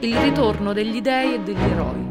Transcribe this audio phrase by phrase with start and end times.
[0.00, 2.04] Il ritorno degli dei e degli eroi.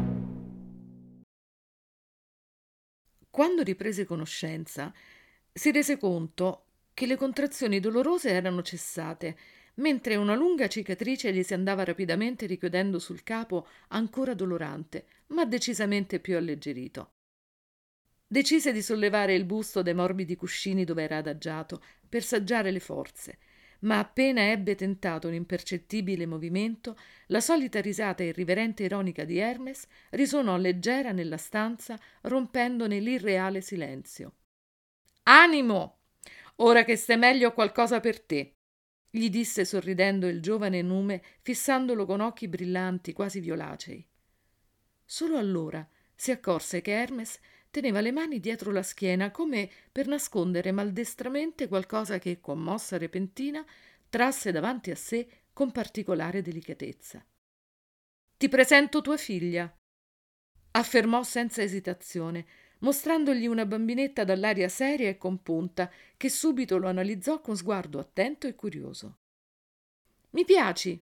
[3.30, 4.92] Quando riprese conoscenza,
[5.52, 9.38] si rese conto che le contrazioni dolorose erano cessate,
[9.74, 16.18] mentre una lunga cicatrice gli si andava rapidamente richiudendo sul capo, ancora dolorante, ma decisamente
[16.18, 17.12] più alleggerito.
[18.26, 23.38] Decise di sollevare il busto dai morbidi cuscini dove era adagiato per saggiare le forze
[23.80, 26.96] ma appena ebbe tentato un impercettibile movimento,
[27.26, 34.34] la solita risata irriverente e ironica di Hermes risuonò leggera nella stanza, rompendone l'irreale silenzio.
[35.24, 35.98] Animo!
[36.56, 38.56] Ora che stai meglio ho qualcosa per te,
[39.16, 44.06] gli disse sorridendo il giovane nume, fissandolo con occhi brillanti, quasi violacei.
[45.04, 47.38] Solo allora si accorse che Hermes
[47.76, 53.62] teneva le mani dietro la schiena come per nascondere maldestramente qualcosa che, con mossa repentina,
[54.08, 57.22] trasse davanti a sé con particolare delicatezza.
[58.38, 59.70] Ti presento tua figlia,
[60.70, 62.46] affermò senza esitazione,
[62.78, 68.54] mostrandogli una bambinetta dall'aria seria e compunta, che subito lo analizzò con sguardo attento e
[68.54, 69.18] curioso.
[70.30, 70.98] Mi piaci,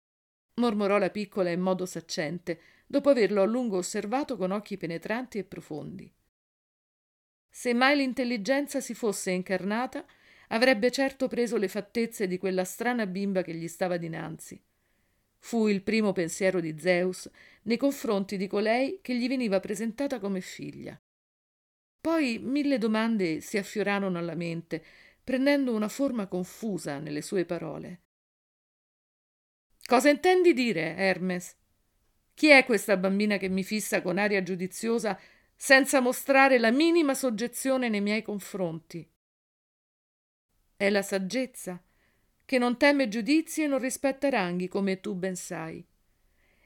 [0.61, 5.43] mormorò la piccola in modo saccente, dopo averlo a lungo osservato con occhi penetranti e
[5.43, 6.15] profondi.
[7.51, 10.05] Se mai l'intelligenza si fosse incarnata,
[10.49, 14.63] avrebbe certo preso le fattezze di quella strana bimba che gli stava dinanzi.
[15.39, 17.29] Fu il primo pensiero di Zeus
[17.63, 21.01] nei confronti di colei che gli veniva presentata come figlia.
[22.01, 24.83] Poi mille domande si affiorarono alla mente,
[25.23, 28.03] prendendo una forma confusa nelle sue parole.
[29.85, 31.57] Cosa intendi dire, Hermes?
[32.35, 35.19] Chi è questa bambina che mi fissa con aria giudiziosa
[35.63, 39.07] senza mostrare la minima soggezione nei miei confronti.
[40.75, 41.85] È la saggezza,
[42.47, 45.87] che non teme giudizi e non rispetta ranghi, come tu ben sai.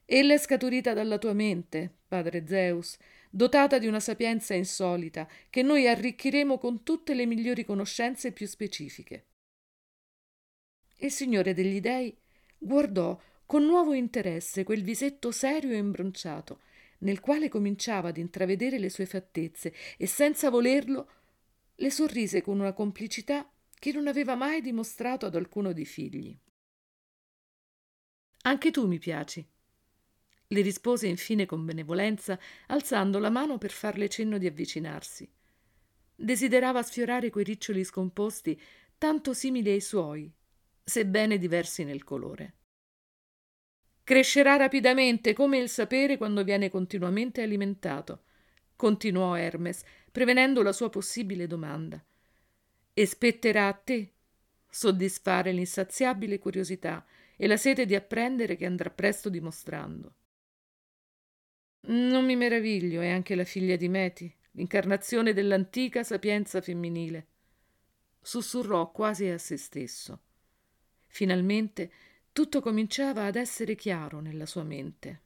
[0.05, 2.97] Ella è scaturita dalla tua mente, padre Zeus,
[3.29, 9.27] dotata di una sapienza insolita, che noi arricchiremo con tutte le migliori conoscenze più specifiche.
[10.99, 12.17] Il Signore degli Dei
[12.57, 16.61] guardò con nuovo interesse quel visetto serio e imbronciato,
[16.99, 21.11] nel quale cominciava ad intravedere le sue fattezze e senza volerlo
[21.77, 26.37] le sorrise con una complicità che non aveva mai dimostrato ad alcuno dei figli.
[28.43, 29.47] Anche tu mi piaci,
[30.49, 32.39] le rispose infine con benevolenza,
[32.69, 35.29] alzando la mano per farle cenno di avvicinarsi.
[36.15, 38.61] Desiderava sfiorare quei riccioli scomposti
[38.97, 40.33] tanto simili ai suoi,
[40.83, 42.55] sebbene diversi nel colore.
[44.05, 48.25] Crescerà rapidamente come il sapere quando viene continuamente alimentato,
[48.77, 49.83] continuò Hermes,
[50.13, 52.05] prevenendo la sua possibile domanda.
[52.93, 54.13] E spetterà a te
[54.69, 57.07] soddisfare l'insaziabile curiosità
[57.37, 60.15] e la sete di apprendere che andrà presto dimostrando.
[61.87, 67.27] Non mi meraviglio, è anche la figlia di Meti, l'incarnazione dell'antica sapienza femminile.
[68.21, 70.21] Sussurrò quasi a se stesso.
[71.07, 71.91] Finalmente
[72.35, 75.21] tutto cominciava ad essere chiaro nella sua mente.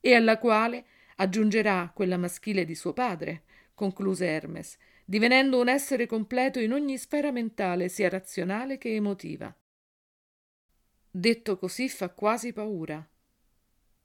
[0.00, 6.58] E alla quale aggiungerà quella maschile di suo padre, concluse Hermes, divenendo un essere completo
[6.58, 9.56] in ogni sfera mentale, sia razionale che emotiva.
[11.08, 13.08] Detto così fa quasi paura,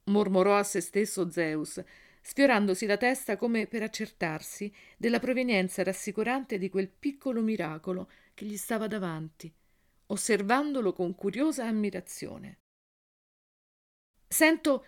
[0.04, 1.84] mormorò a se stesso Zeus,
[2.22, 8.56] sfiorandosi la testa come per accertarsi della provenienza rassicurante di quel piccolo miracolo che gli
[8.56, 9.52] stava davanti
[10.08, 12.60] osservandolo con curiosa ammirazione.
[14.28, 14.86] Sento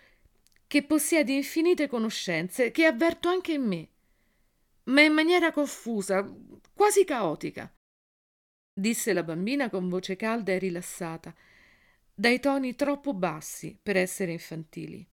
[0.66, 3.88] che possiedi infinite conoscenze che avverto anche in me,
[4.84, 6.22] ma in maniera confusa,
[6.74, 7.72] quasi caotica,
[8.72, 11.34] disse la bambina con voce calda e rilassata,
[12.14, 15.06] dai toni troppo bassi per essere infantili.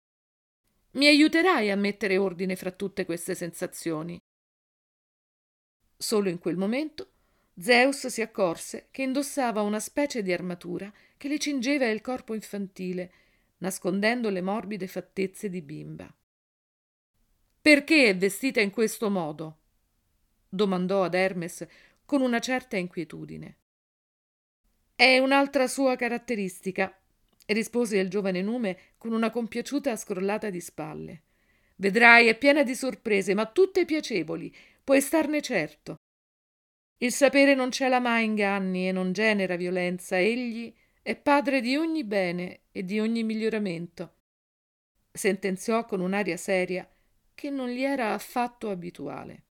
[0.91, 4.17] Mi aiuterai a mettere ordine fra tutte queste sensazioni.
[5.97, 7.14] Solo in quel momento
[7.57, 13.11] Zeus si accorse che indossava una specie di armatura che le cingeva il corpo infantile,
[13.59, 16.13] nascondendo le morbide fattezze di bimba.
[17.61, 19.59] Perché è vestita in questo modo?
[20.49, 21.65] domandò ad Hermes
[22.05, 23.57] con una certa inquietudine.
[24.93, 26.93] È un'altra sua caratteristica,
[27.47, 31.23] rispose il giovane nume con una compiaciuta scrollata di spalle.
[31.77, 34.53] Vedrai, è piena di sorprese, ma tutte piacevoli,
[34.83, 35.95] puoi starne certo.
[37.05, 40.17] Il sapere non cela mai inganni e non genera violenza.
[40.17, 40.73] Egli
[41.03, 44.15] è padre di ogni bene e di ogni miglioramento.
[45.11, 46.89] Sentenziò con un'aria seria
[47.35, 49.43] che non gli era affatto abituale.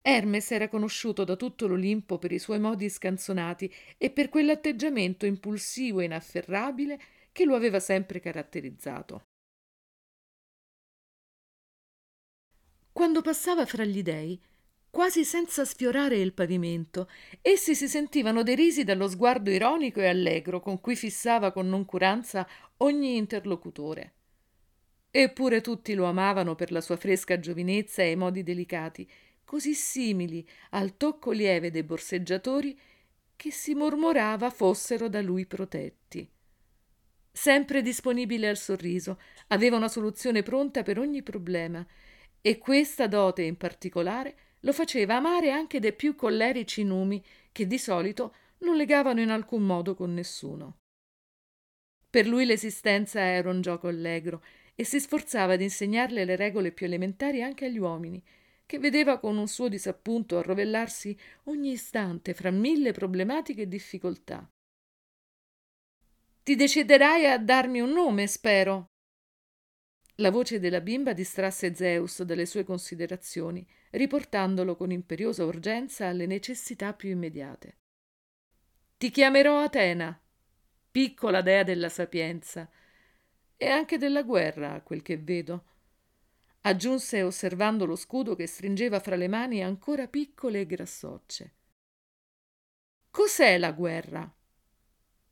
[0.00, 6.00] Hermes era conosciuto da tutto l'Olimpo per i suoi modi scanzonati e per quell'atteggiamento impulsivo
[6.00, 7.00] e inafferrabile
[7.32, 9.26] che lo aveva sempre caratterizzato.
[12.90, 14.40] Quando passava fra gli dei,
[14.92, 17.08] quasi senza sfiorare il pavimento,
[17.40, 22.46] essi si sentivano derisi dallo sguardo ironico e allegro con cui fissava con noncuranza
[22.76, 24.12] ogni interlocutore.
[25.10, 29.10] Eppure tutti lo amavano per la sua fresca giovinezza e i modi delicati,
[29.44, 32.78] così simili al tocco lieve dei borseggiatori
[33.34, 36.30] che si mormorava fossero da lui protetti.
[37.32, 39.18] Sempre disponibile al sorriso,
[39.48, 41.84] aveva una soluzione pronta per ogni problema
[42.42, 47.78] e questa dote in particolare lo faceva amare anche dei più collerici numi che di
[47.78, 50.78] solito non legavano in alcun modo con nessuno.
[52.08, 54.42] Per lui l'esistenza era un gioco allegro
[54.74, 58.22] e si sforzava di insegnarle le regole più elementari anche agli uomini,
[58.66, 64.48] che vedeva con un suo disappunto arrovellarsi ogni istante fra mille problematiche e difficoltà.
[66.42, 68.91] Ti deciderai a darmi un nome, spero,
[70.16, 76.92] la voce della bimba distrasse Zeus dalle sue considerazioni, riportandolo con imperiosa urgenza alle necessità
[76.92, 77.78] più immediate.
[78.98, 80.20] Ti chiamerò Atena,
[80.90, 82.70] piccola dea della sapienza
[83.56, 85.64] e anche della guerra, a quel che vedo.
[86.62, 91.54] Aggiunse osservando lo scudo che stringeva fra le mani ancora piccole e grassocce.
[93.10, 94.32] Cos'è la guerra?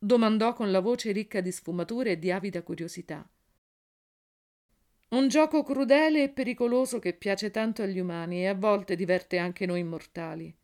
[0.03, 3.29] domandò con la voce ricca di sfumature e di avida curiosità.
[5.11, 9.67] Un gioco crudele e pericoloso che piace tanto agli umani e a volte diverte anche
[9.67, 10.57] noi mortali.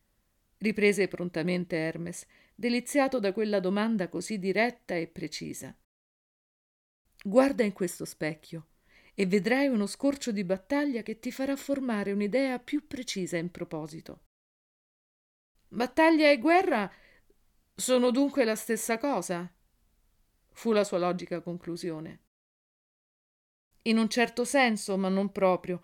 [0.58, 5.76] Riprese prontamente Hermes, deliziato da quella domanda così diretta e precisa.
[7.24, 8.68] Guarda in questo specchio
[9.14, 14.26] e vedrai uno scorcio di battaglia che ti farà formare un'idea più precisa in proposito.
[15.66, 16.88] Battaglia e guerra
[17.74, 19.52] sono dunque la stessa cosa?
[20.52, 22.25] fu la sua logica conclusione.
[23.86, 25.82] In un certo senso, ma non proprio.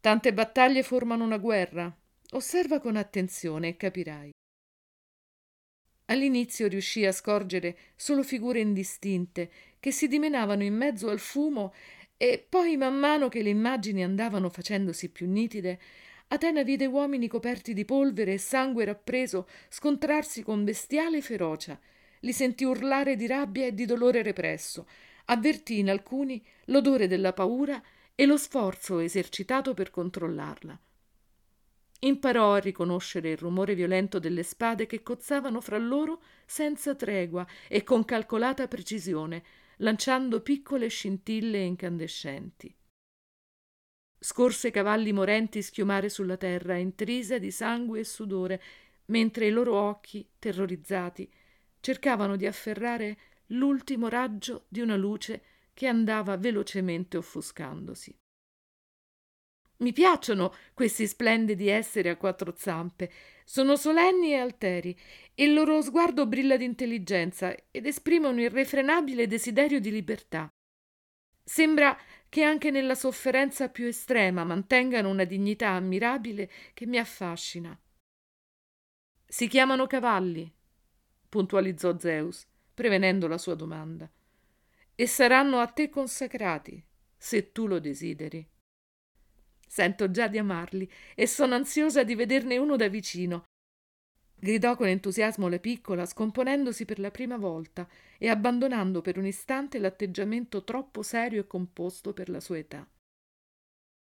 [0.00, 1.94] Tante battaglie formano una guerra.
[2.32, 4.30] Osserva con attenzione e capirai.
[6.06, 11.72] All'inizio riuscì a scorgere solo figure indistinte che si dimenavano in mezzo al fumo
[12.16, 15.80] e poi man mano che le immagini andavano facendosi più nitide,
[16.28, 21.78] Atena vide uomini coperti di polvere e sangue rappreso scontrarsi con bestiale ferocia,
[22.20, 24.88] li sentì urlare di rabbia e di dolore represso,
[25.26, 27.82] avvertì in alcuni l'odore della paura
[28.14, 30.80] e lo sforzo esercitato per controllarla.
[32.00, 37.82] Imparò a riconoscere il rumore violento delle spade che cozzavano fra loro senza tregua e
[37.84, 39.42] con calcolata precisione,
[39.78, 42.74] lanciando piccole scintille incandescenti.
[44.18, 48.62] Scorse cavalli morenti schiumare sulla terra, intrisa di sangue e sudore,
[49.06, 51.30] mentre i loro occhi, terrorizzati,
[51.80, 58.18] cercavano di afferrare l'ultimo raggio di una luce che andava velocemente offuscandosi.
[59.78, 63.12] Mi piacciono questi splendidi esseri a quattro zampe.
[63.44, 64.98] Sono solenni e alteri,
[65.34, 70.48] e il loro sguardo brilla di intelligenza ed esprime un irrefrenabile desiderio di libertà.
[71.44, 71.96] Sembra
[72.30, 77.78] che anche nella sofferenza più estrema mantengano una dignità ammirabile che mi affascina.
[79.28, 80.50] Si chiamano cavalli,
[81.28, 82.46] puntualizzò Zeus
[82.76, 84.06] prevenendo la sua domanda,
[84.94, 86.84] e saranno a te consacrati,
[87.16, 88.46] se tu lo desideri.
[89.66, 93.44] Sento già di amarli e sono ansiosa di vederne uno da vicino.
[94.38, 99.78] Gridò con entusiasmo la piccola, scomponendosi per la prima volta e abbandonando per un istante
[99.78, 102.86] l'atteggiamento troppo serio e composto per la sua età.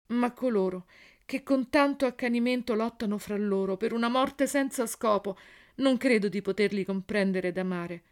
[0.08, 0.88] Ma coloro
[1.24, 5.38] che con tanto accanimento lottano fra loro per una morte senza scopo,
[5.76, 8.02] non credo di poterli comprendere ed amare.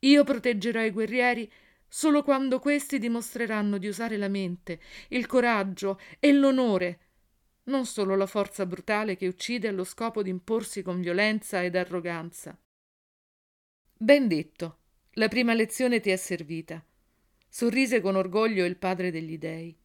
[0.00, 1.50] Io proteggerò i guerrieri
[1.88, 7.00] solo quando questi dimostreranno di usare la mente, il coraggio e l'onore,
[7.64, 12.58] non solo la forza brutale che uccide allo scopo di imporsi con violenza ed arroganza.
[13.98, 14.78] Ben detto,
[15.12, 16.84] la prima lezione ti è servita.
[17.48, 19.76] Sorrise con orgoglio il padre degli dei.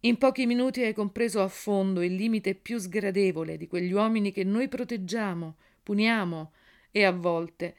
[0.00, 4.44] In pochi minuti hai compreso a fondo il limite più sgradevole di quegli uomini che
[4.44, 6.52] noi proteggiamo, puniamo
[6.90, 7.76] e a volte,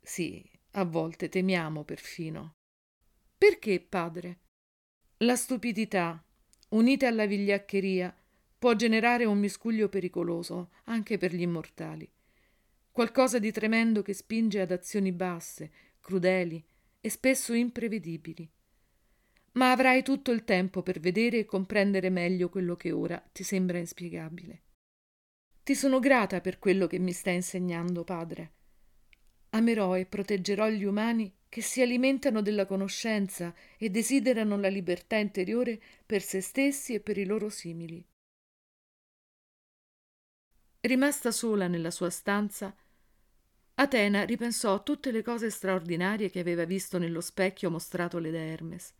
[0.00, 2.54] sì, a volte temiamo perfino.
[3.36, 4.40] Perché, padre?
[5.18, 6.24] La stupidità,
[6.70, 8.14] unita alla vigliaccheria,
[8.58, 12.10] può generare un miscuglio pericoloso anche per gli immortali.
[12.90, 16.64] Qualcosa di tremendo che spinge ad azioni basse, crudeli
[17.00, 18.48] e spesso imprevedibili.
[19.52, 23.78] Ma avrai tutto il tempo per vedere e comprendere meglio quello che ora ti sembra
[23.78, 24.62] inspiegabile.
[25.62, 28.52] Ti sono grata per quello che mi stai insegnando, padre.
[29.54, 35.80] Amerò e proteggerò gli umani che si alimentano della conoscenza e desiderano la libertà interiore
[36.06, 38.02] per se stessi e per i loro simili.
[40.80, 42.74] Rimasta sola nella sua stanza,
[43.74, 48.92] Atena ripensò a tutte le cose straordinarie che aveva visto nello specchio mostratole da Hermes.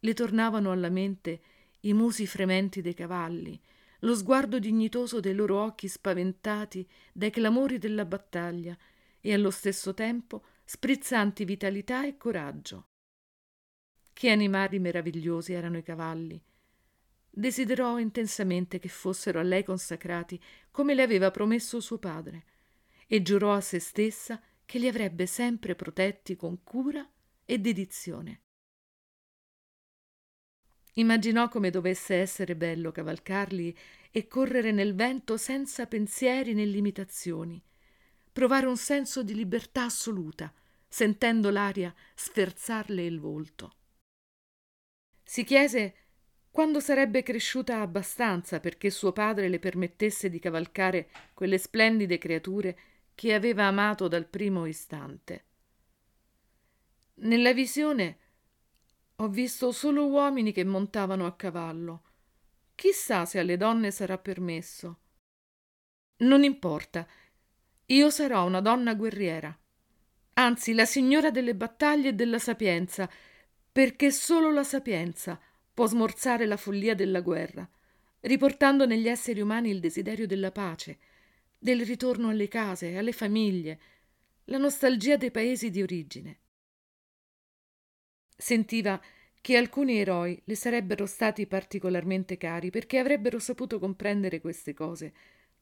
[0.00, 1.40] Le tornavano alla mente
[1.80, 3.60] i musi frementi dei cavalli,
[4.00, 8.76] lo sguardo dignitoso dei loro occhi spaventati dai clamori della battaglia
[9.26, 12.88] e allo stesso tempo sprizzanti vitalità e coraggio.
[14.12, 16.38] Che animali meravigliosi erano i cavalli.
[17.30, 20.38] Desiderò intensamente che fossero a lei consacrati
[20.70, 22.44] come le aveva promesso suo padre
[23.06, 27.10] e giurò a se stessa che li avrebbe sempre protetti con cura
[27.46, 28.42] e dedizione.
[30.96, 33.74] Immaginò come dovesse essere bello cavalcarli
[34.10, 37.60] e correre nel vento senza pensieri né limitazioni
[38.34, 40.52] provare un senso di libertà assoluta,
[40.88, 43.76] sentendo l'aria sferzarle il volto.
[45.22, 45.94] Si chiese
[46.50, 52.78] quando sarebbe cresciuta abbastanza perché suo padre le permettesse di cavalcare quelle splendide creature
[53.14, 55.44] che aveva amato dal primo istante.
[57.14, 58.18] Nella visione
[59.16, 62.02] ho visto solo uomini che montavano a cavallo.
[62.74, 64.98] Chissà se alle donne sarà permesso.
[66.16, 67.06] Non importa,
[67.86, 69.56] io sarò una donna guerriera,
[70.34, 73.10] anzi la signora delle battaglie e della sapienza,
[73.70, 75.38] perché solo la sapienza
[75.72, 77.68] può smorzare la follia della guerra,
[78.20, 80.98] riportando negli esseri umani il desiderio della pace,
[81.58, 83.80] del ritorno alle case, alle famiglie,
[84.44, 86.38] la nostalgia dei paesi di origine.
[88.36, 89.00] Sentiva
[89.40, 95.12] che alcuni eroi le sarebbero stati particolarmente cari perché avrebbero saputo comprendere queste cose,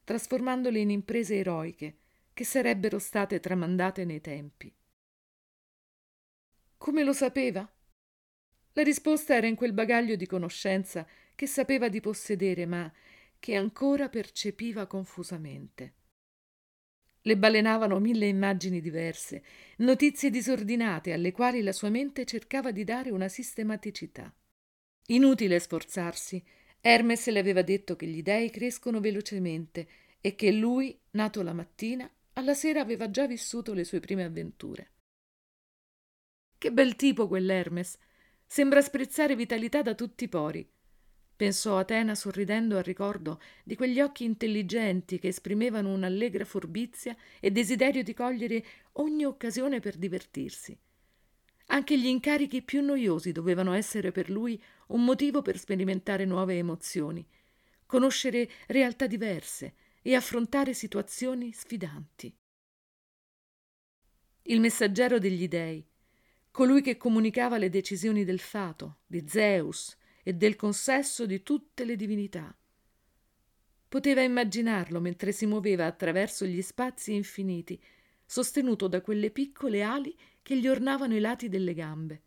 [0.03, 1.97] trasformandole in imprese eroiche,
[2.33, 4.73] che sarebbero state tramandate nei tempi.
[6.77, 7.71] Come lo sapeva?
[8.73, 12.91] La risposta era in quel bagaglio di conoscenza che sapeva di possedere, ma
[13.39, 15.93] che ancora percepiva confusamente.
[17.25, 19.43] Le balenavano mille immagini diverse,
[19.77, 24.33] notizie disordinate alle quali la sua mente cercava di dare una sistematicità.
[25.07, 26.43] Inutile sforzarsi.
[26.81, 29.87] Hermes le aveva detto che gli dei crescono velocemente
[30.19, 34.91] e che lui, nato la mattina, alla sera aveva già vissuto le sue prime avventure.
[36.57, 37.97] Che bel tipo quell'Hermes!
[38.45, 40.67] Sembra sprezzare vitalità da tutti i pori.
[41.35, 48.03] Pensò Atena sorridendo al ricordo di quegli occhi intelligenti che esprimevano un'allegra furbizia e desiderio
[48.03, 48.63] di cogliere
[48.93, 50.77] ogni occasione per divertirsi.
[51.67, 57.25] Anche gli incarichi più noiosi dovevano essere per lui un motivo per sperimentare nuove emozioni,
[57.85, 59.73] conoscere realtà diverse,
[60.03, 62.35] e affrontare situazioni sfidanti.
[64.43, 65.83] Il messaggero degli dei,
[66.51, 71.95] colui che comunicava le decisioni del fato, di Zeus e del consesso di tutte le
[71.95, 72.55] divinità.
[73.87, 77.81] Poteva immaginarlo mentre si muoveva attraverso gli spazi infiniti,
[78.25, 82.23] sostenuto da quelle piccole ali che gli ornavano i lati delle gambe.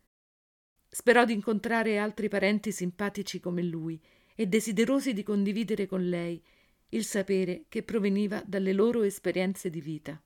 [0.89, 4.01] Sperò di incontrare altri parenti simpatici come lui
[4.35, 6.41] e desiderosi di condividere con lei
[6.89, 10.21] il sapere che proveniva dalle loro esperienze di vita.